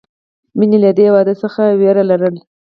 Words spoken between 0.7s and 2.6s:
له دې واده څخه وېره لرله